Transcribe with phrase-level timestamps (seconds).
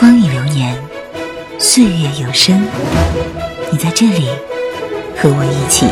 [0.00, 0.74] 光影流年，
[1.58, 2.58] 岁月有声。
[3.70, 4.30] 你在这里，
[5.14, 5.84] 和我一起。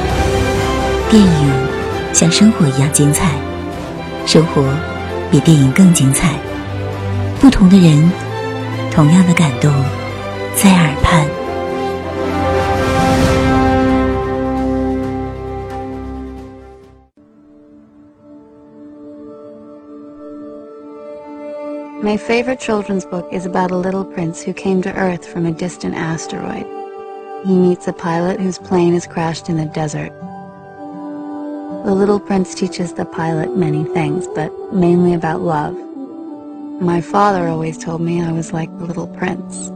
[1.10, 3.28] 电影像生活一样精彩，
[4.24, 4.64] 生活
[5.30, 6.30] 比电影更精彩。
[7.38, 8.10] 不同的人，
[8.90, 9.70] 同样的感动，
[10.56, 11.26] 在耳畔。
[22.08, 25.94] My favorite children's book is about a little prince who came to Earth from a distant
[25.94, 26.64] asteroid.
[27.44, 30.10] He meets a pilot whose plane has crashed in the desert.
[31.84, 35.74] The little prince teaches the pilot many things, but mainly about love.
[36.80, 39.68] My father always told me I was like the little prince,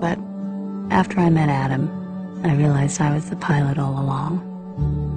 [0.00, 0.16] but
[0.92, 1.90] after I met Adam,
[2.44, 5.09] I realized I was the pilot all along.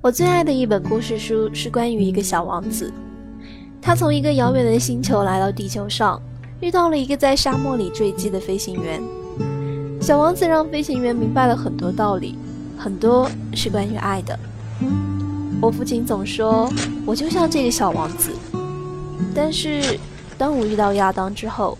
[0.00, 2.92] 我最爱的一本故事书是关于一个小王子，
[3.82, 6.22] 他从一个遥远的星球来到地球上，
[6.60, 9.02] 遇到了一个在沙漠里坠机的飞行员。
[10.00, 12.36] 小王子让飞行员明白了很多道理，
[12.78, 14.38] 很多是关于爱的。
[15.60, 16.72] 我父亲总说
[17.04, 18.30] 我就像这个小王子，
[19.34, 19.98] 但是
[20.38, 21.76] 当我遇到亚当之后，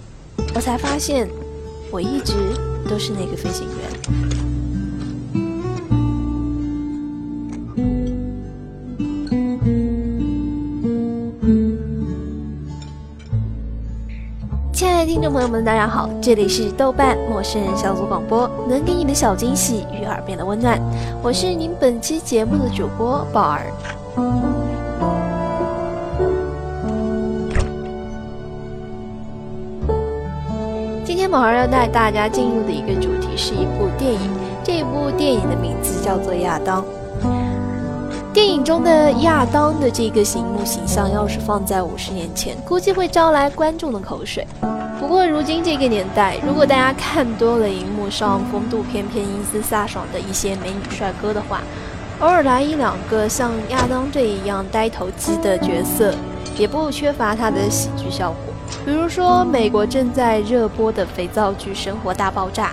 [0.57, 1.29] 我才发现
[1.93, 2.35] 我一直
[2.91, 4.38] 都是那个飞行员。
[15.19, 20.81] 听众朋友们，大家好，这里是豆瓣陌生人小组广播，能给你的小惊喜与耳边的温暖，
[21.21, 23.67] 我是您本期节目的主播宝儿。
[31.05, 34.31] 今天宝儿要带大家进入的一个主题是一部电影，
[34.63, 36.81] 这部电影的名字叫做《亚当》。
[38.33, 44.47] 电影中的亚当的这个醒目形象，要是放在五十年前，估计会招来观众的口水。
[44.99, 51.63] 不过，如今这个年代，如果大家看多了荧幕上风度翩翩、英姿飒爽的一些美女帅哥的话，
[52.21, 56.13] 偶尔来一两个像亚当这一样呆头鸡的角色，
[56.59, 58.55] 也不缺乏他的喜剧效果。
[58.85, 62.67] 比如说，美国正在热播的肥皂剧《生活大爆炸》，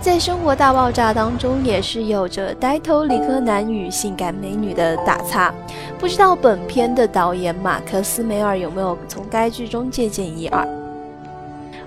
[0.00, 5.54] 在《生活大爆炸》当中，也是有着呆头理科男与性感美女的打擦。
[5.98, 10.66] 不知道本片的导演马克思梅尔有没有从该剧中借鉴一二？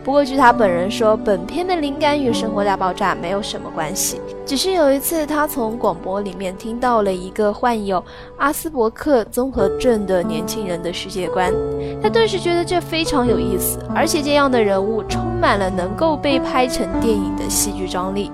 [0.10, 8.04] 不过，据他本人说，本片的灵感与《生活大爆炸》没有什么关系，只是有一次他从广播里面听到了一个患有
[8.40, 11.54] 阿斯伯克综合症的年轻人的世界观，
[12.02, 18.32] 他顿时觉得这非常有意思，而且这样的人物充满了能够被拍成电影的戏剧张力。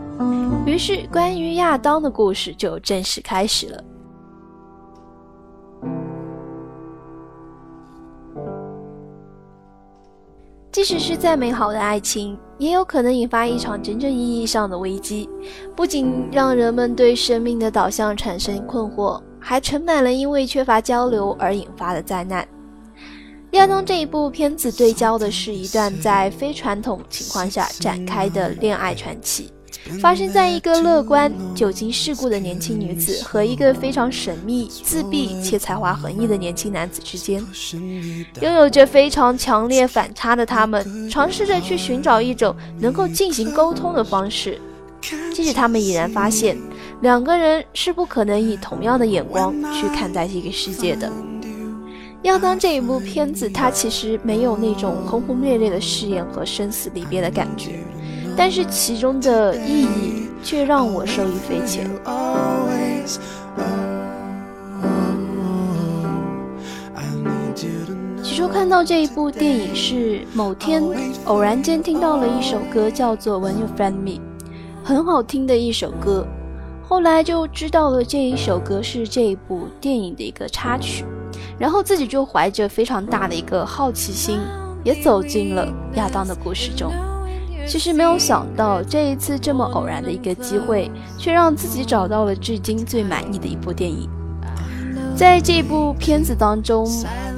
[0.66, 3.84] 于是，关于亚当的故事就正式开始了。
[10.86, 15.28] 使是再美好的爱情，也有可能引发一场真正意义上的危机。
[15.76, 22.48] 不仅让人们对生命的导向产生困惑，还盛满了因为缺乏交流而引发的灾难。
[23.52, 29.52] 亚当这一部片子对焦的是一段在非传统情况下展开的恋爱传奇。
[30.00, 37.44] 发生在一个乐观、久经世故的年轻女子和一个非常神秘、自闭且才华横溢的年轻男子之间。
[38.42, 44.60] 拥有着非常强烈反差的他们，尝试着去寻找一种能够进行沟通的方式。
[45.34, 46.58] 即使他们已然发现，
[47.02, 51.12] 两个人是不可能以同样的眼光去看待这个世界的。
[52.24, 57.80] 要当这一部片子，它其实没有那种轰轰烈烈的誓言和生死离别的感觉。
[58.38, 61.90] 但是其中的意义却让我受益匪浅。
[68.22, 70.84] 起初看到这一部电影是某天
[71.24, 74.12] 偶然间听到了一首歌，叫做《When You Find Me》，
[74.84, 76.28] 很好听的一首歌。
[76.88, 81.06] 后来就知道了这一首歌是这一部电影的一个插曲，
[81.58, 84.38] 然后自己就怀着非常大的一个好奇心，
[84.84, 86.92] 也走进了亚当的故事中。
[87.68, 94.08] 其实没有想到，这一次这么偶然的一个机会，却让自己找到了至今最满意的一部电影。
[95.16, 96.88] 在这部片子当中，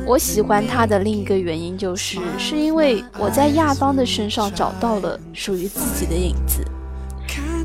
[0.05, 6.63] 我喜欢它的另一个原因就是，是因为我在亚当的身上找到了属于自己的影子。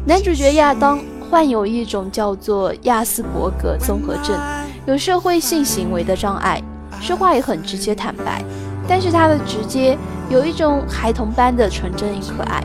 [0.07, 1.01] 男主角亚当
[1.31, 4.39] 患有一种叫做亚斯伯格综合症，
[4.87, 6.63] 有社会性行为的障碍，
[7.01, 8.45] 说话也很直接坦白，
[8.87, 9.99] 但是他的直接。
[10.33, 12.65] 有一种孩童般的纯真与可爱。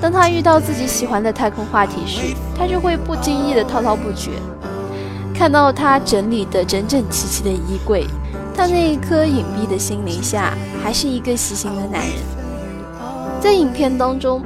[0.00, 4.32] 当他遇到自己喜欢的太空话题时，他就会不经意的滔滔不绝。
[5.32, 8.04] 看到他整理的整整齐齐的衣柜，
[8.52, 12.16] 他那一颗隐蔽的心灵下，还是一个细心的男人。
[13.40, 14.42] 在影片当中，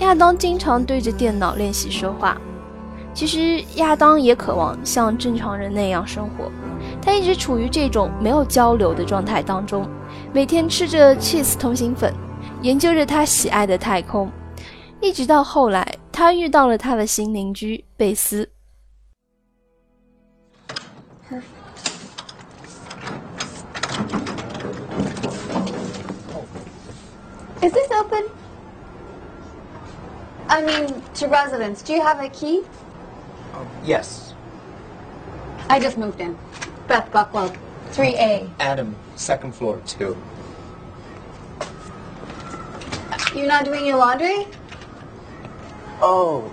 [0.00, 2.36] 亚当经常对着电脑练习说话。
[3.14, 6.52] 其实亚当也渴望像正常人那样生活，
[7.00, 9.88] 他一直处于这种没有交流的状态当中，
[10.33, 12.13] 每天吃着 cheese 通心粉，
[12.61, 14.31] 研究着他喜爱的太空，
[15.01, 18.49] 一直到后来，他遇到了他的新邻居贝斯。
[27.61, 28.23] Is this open?
[30.47, 31.81] I mean, to residents.
[31.81, 32.63] Do you have a key?
[33.83, 34.33] Yes.
[35.67, 36.35] I just moved in.
[36.87, 37.49] Beth Buckwell,
[37.92, 38.50] 3A.
[38.60, 40.16] Adam, second floor, two.
[43.34, 44.46] You're not doing your laundry?
[46.00, 46.52] Oh,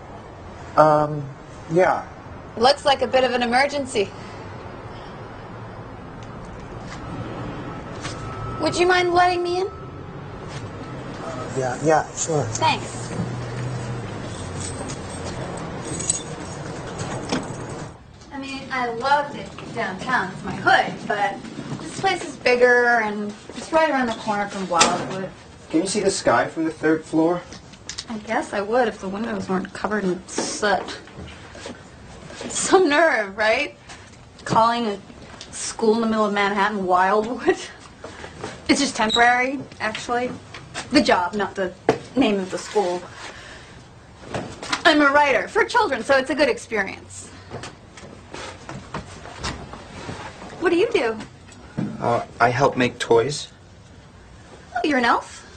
[0.75, 1.23] um,
[1.71, 2.07] yeah.
[2.57, 4.09] Looks like a bit of an emergency.
[8.61, 9.67] Would you mind letting me in?
[11.57, 12.43] Yeah, yeah, sure.
[12.43, 13.11] Thanks.
[18.77, 20.31] I loved it downtown.
[20.31, 21.35] It's my hood, but
[21.81, 25.31] this place is bigger and it's right around the corner from Wildwood.
[25.71, 27.41] Can you see the sky from the third floor?
[28.07, 30.99] I guess I would if the windows weren't covered in soot.
[32.49, 33.75] Some nerve, right?
[34.45, 34.99] Calling a
[35.51, 37.57] school in the middle of Manhattan Wildwood.
[38.69, 40.29] It's just temporary, actually.
[40.91, 41.73] The job, not the
[42.15, 43.01] name of the school.
[44.83, 47.26] I'm a writer for children, so it's a good experience.
[50.67, 51.17] What do you do?
[52.01, 53.47] Uh, I help make toys.
[54.75, 55.47] Oh, you're an elf?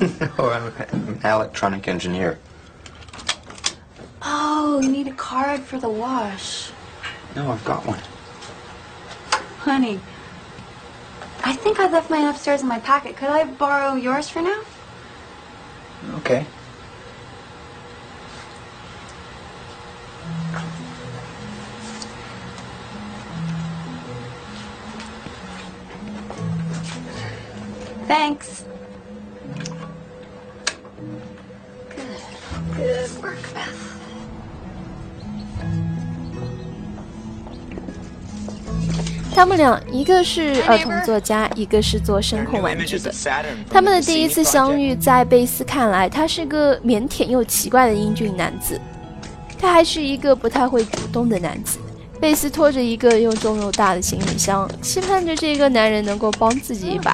[0.00, 2.38] no, I'm an electronic engineer.
[4.22, 6.70] Oh, you need a card for the wash.
[7.36, 8.00] No, I've got one.
[9.58, 10.00] Honey,
[11.44, 13.18] I think I left mine upstairs in my pocket.
[13.18, 14.62] Could I borrow yours for now?
[16.14, 16.46] Okay.
[28.14, 28.62] Thanks.
[31.96, 32.20] Good.
[32.76, 33.74] Good work, Beth.
[39.34, 43.12] 他们俩，一个是儿童作家，一个是做声控玩具的。
[43.68, 48.80] 他们的第一次相遇，在贝斯看来，他是个腼腆又奇怪的英俊男子。
[49.58, 51.80] 他还是一个不太会主动的男子。
[52.20, 57.12] 贝斯拖着一个又重又大的行李箱，期盼着这个男人能够帮自己一把。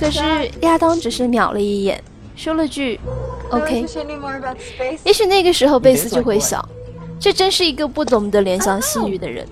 [0.00, 2.02] 可是亚当只是瞄了一眼，
[2.34, 2.98] 说了句
[3.50, 3.84] “OK”。
[5.04, 6.66] 也许那个时候贝斯就会想，
[7.20, 9.46] 这真是一个不懂得怜香惜玉的人。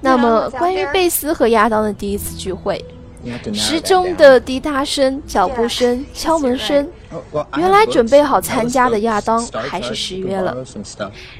[0.00, 2.84] 那么，关于贝斯和亚当的第一次聚会，
[3.52, 6.86] 时钟的滴答声、脚步声、敲门声，
[7.56, 10.56] 原来准备好参加的亚当还是失约了。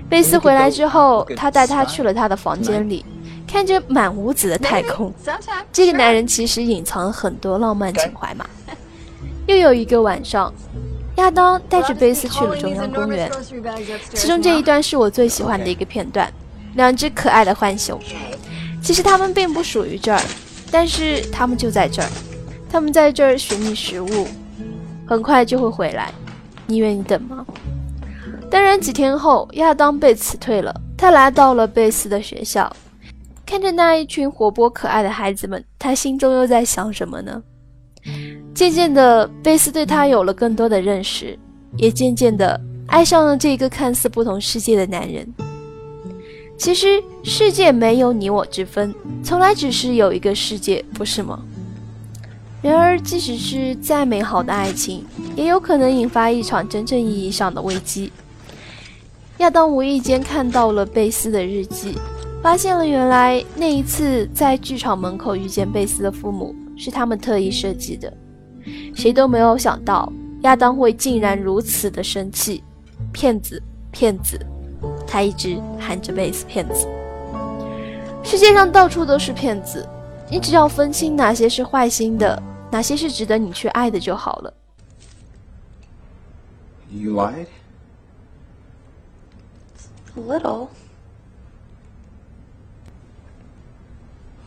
[0.09, 3.05] 贝斯回来之后，他带他去了他的房间里，
[3.49, 5.13] 看着满屋子的太空。
[5.73, 8.47] 这个男人其实隐藏了很多浪漫情怀嘛。
[9.47, 10.53] 又有一个晚上，
[11.17, 13.31] 亚当带着贝斯去了中央公园，
[14.13, 16.31] 其中这一段是我最喜欢的一个片段，
[16.75, 17.99] 两只可爱的浣熊。
[18.83, 20.21] 其实它们并不属于这儿，
[20.71, 22.09] 但是它们就在这儿。
[22.71, 24.29] 它们在这儿寻觅食物，
[25.07, 26.13] 很快就会回来。
[26.67, 27.47] 你愿意等吗？
[28.51, 30.75] 当然，几天后，亚当被辞退了。
[30.97, 32.71] 他来到了贝斯的学校，
[33.49, 37.43] 看着那一群活泼可爱的孩子们，他心中又在想什么呢？
[38.55, 41.39] 渐渐的，贝斯对他有了更多的认识，
[41.79, 45.27] 也渐渐的爱上了这个看似不同世界的男人。
[46.59, 51.43] 其实世界没有你我之分，从来只是有一个世界，不是吗？
[52.61, 58.13] 然而，即使是再美好的爱情，也有可能引发一场真正意义上的危机。
[59.39, 61.97] 亚当无意间看到了贝斯的日记，
[62.43, 68.13] 发现了原来那一次在剧场门口遇见贝斯的父母是他们特意设计的。
[68.95, 70.11] 谁都没有想到
[70.43, 72.63] 亚当会竟然如此的生气，
[73.13, 74.39] 骗子，骗子！
[75.07, 76.87] 他一直喊着贝斯骗子。
[78.23, 79.87] 世界上到处都是骗子，
[80.31, 82.41] 你只要分清哪些是坏心的，
[82.71, 84.55] 哪些是值得你去爱的就好了。
[86.91, 87.47] You lied?
[90.17, 90.69] A little.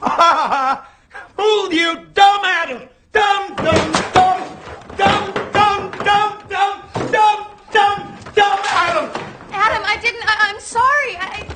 [1.37, 2.89] Fool you, dumb Adam!
[3.11, 4.57] Dumb, dumb, dumb,
[4.97, 6.81] dumb, dumb, dumb, dumb,
[7.11, 9.11] dumb, dumb, dumb Adam!
[9.51, 10.23] Adam, I didn't.
[10.25, 11.17] I, I'm sorry.
[11.17, 11.47] I.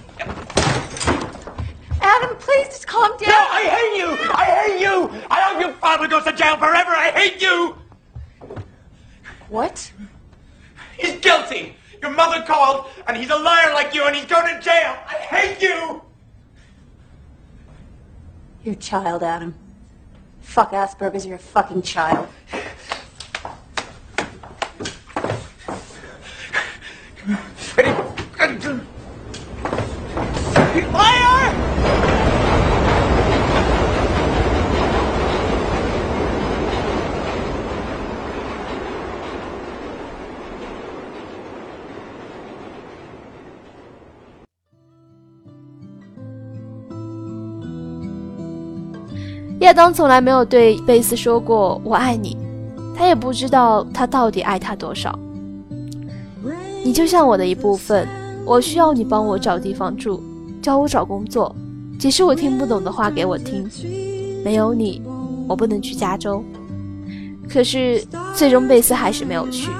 [2.02, 3.30] Adam, please just calm down.
[3.30, 4.10] No, I hate you!
[4.32, 5.10] I hate you!
[5.32, 6.92] I hope your father goes to jail forever!
[6.92, 7.75] I hate you!
[9.50, 9.92] What?
[11.00, 11.75] He's guilty!
[12.00, 14.96] Your mother called, and he's a liar like you, and he's going to jail!
[15.10, 16.04] I hate you!
[18.65, 19.53] Your child, Adam.
[20.41, 22.27] Fuck Asperger's, you're a fucking child.
[30.91, 31.45] Liar!
[49.65, 52.38] 亚当从来没有对贝斯说过“我爱你”，
[52.95, 55.17] 他也不知道他到底爱他多少。
[56.84, 58.07] 你就像我的一部分，
[58.45, 60.22] 我需要你帮我找地方住，
[60.62, 61.55] 教我找工作，
[61.98, 63.67] 解释我听不懂的话给我听。
[64.43, 65.01] 没有你，
[65.48, 66.43] 我不能去加州。
[67.50, 68.05] 可是
[68.36, 69.72] 最终贝斯还是没有去。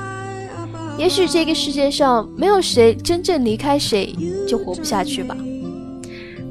[0.98, 4.16] 也许这个世界上没有谁真正离开谁
[4.48, 5.38] 就活不下去吧。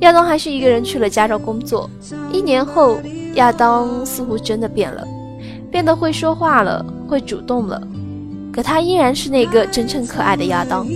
[0.03, 1.91] 亚当还是一个人去了加州工作。
[2.31, 2.99] 一年后，
[3.35, 5.07] 亚当似乎真的变了，
[5.71, 7.81] 变得会说话了，会主动了。
[8.53, 10.87] 可他依然是那个真诚可爱的亚当。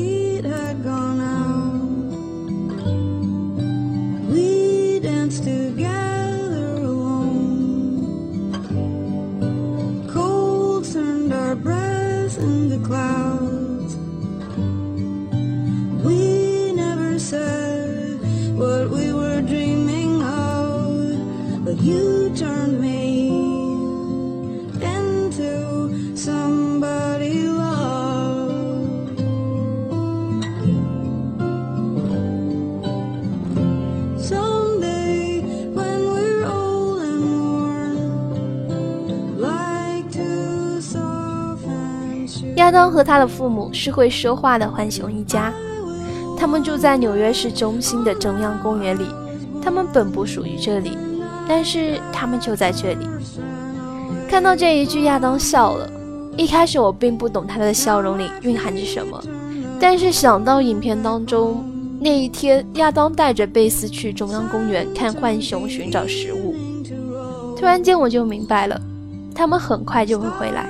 [42.69, 45.51] 亚当和他的父母是会说话的浣熊一家，
[46.37, 49.07] 他们住在纽约市中心的中央公园里。
[49.63, 50.99] 他们本不属于这里，
[51.49, 53.09] 但是他们就在这里。
[54.29, 55.91] 看到这一句，亚当笑了。
[56.37, 59.19] 一开始我并不懂他的笑容里蕴含着什么，
[59.81, 61.65] 但是想到影片当中
[61.99, 66.55] 那一天，亚当带着贝斯去中央公园看浣熊寻找食物，
[67.57, 68.79] 突然间我就明白了，
[69.35, 70.69] 他们很快就会回来。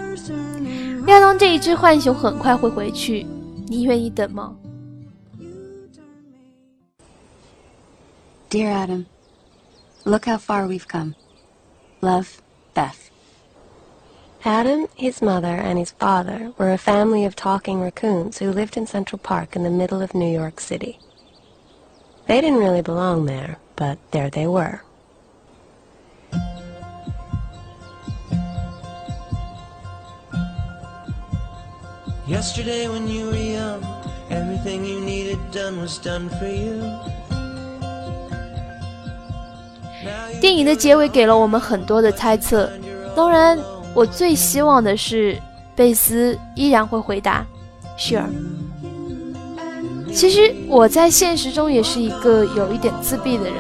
[1.08, 3.26] 亚当这一只浣熊很快会回去，
[3.68, 4.56] 你愿意等吗？
[8.50, 9.06] Dear Adam,
[10.04, 11.16] look how far we've come.
[12.02, 12.40] Love,
[12.74, 13.10] Beth.
[14.46, 18.86] Adam, his mother, and his father were a family of talking raccoons who lived in
[18.86, 21.00] Central Park in the middle of New York City.
[22.28, 24.82] They didn't really belong there, but there they were.
[32.29, 33.81] Yesterday when you were young,
[34.29, 36.85] everything you needed done was done for you.
[40.39, 42.71] 电影的结尾给了我们很多的猜测，
[43.17, 43.59] 当然，
[43.95, 45.41] 我最希望的是
[45.75, 47.47] 贝斯依然会回答
[47.99, 48.27] “Sure”。
[50.13, 53.55] 其实我在现实中也是一个有一点自闭的人，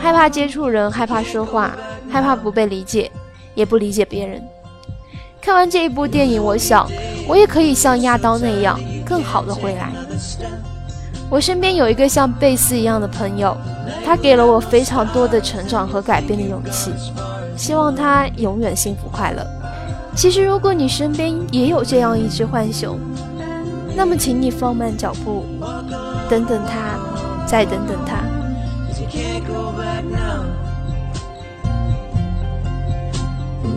[0.00, 1.76] 害怕接触人，害怕说话，
[2.10, 3.08] 害怕不被理解，
[3.54, 4.42] 也不理解别人。
[5.40, 6.86] 看完这一部电影，我想
[7.28, 9.92] 我也可以像亚当那样更好的回来。
[11.30, 13.56] 我身边有一个像贝斯一样的朋友，
[14.04, 16.92] 他给了我非常多的成长和改变的勇气，
[17.56, 19.46] 希望他永远幸福快乐。
[20.16, 22.98] 其实，如果你身边也有这样一只浣熊，
[23.94, 25.44] 那么请你放慢脚步，
[26.28, 26.98] 等等他，
[27.46, 28.24] 再等等他。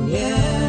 [0.10, 0.63] Yeah.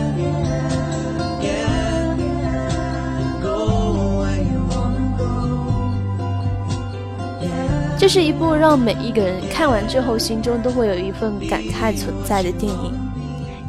[8.05, 12.93] 这是一部让每一个人看完之后心中都会有一份感慨存在的电影，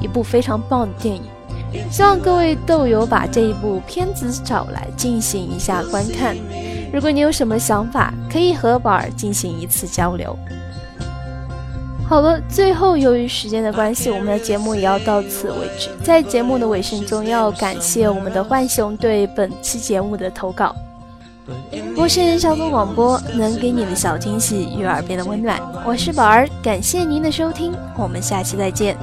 [0.01, 1.23] 一部非常棒的电影。
[1.89, 6.35] 希望各位豆友把这一部片子找来进行一下观看。
[6.91, 10.37] 如果你有什么想法，可以和宝儿进行一次交流。
[12.05, 15.89] 好了，最后由于时间的关系，我们的节目也要到此为止。
[16.03, 20.75] 在节目的尾声中，要感谢我们的浣熊对本期节目的投稿。
[21.95, 28.97] 陌生人小组广播能给你的小惊喜与耳边的温暖，我是宝儿，感谢您的收听，我们下期再见。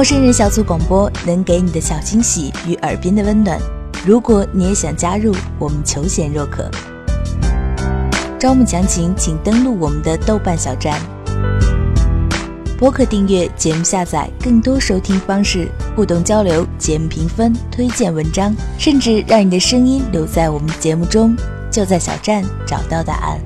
[0.00, 3.60] 陌生人小组广播能给你的小惊喜与耳边的温暖。
[4.02, 6.70] 如果你也想加入，我们求贤若渴。
[8.38, 10.98] 招募详情请登录我们的豆瓣小站。
[12.78, 21.36] 播客订阅、节目下载、更多收听方式、互动交流、节目评分、推荐文章，甚至让你的声音留在我们节目中，
[21.70, 23.38] 就在小站找到答案。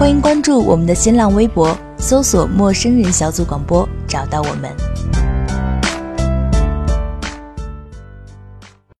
[0.00, 4.87] 欢迎关注我们的新浪微博，搜索“陌生人小组广播”，找到我们。